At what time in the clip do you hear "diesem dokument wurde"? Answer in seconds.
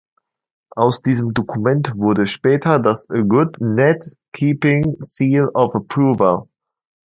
1.03-2.25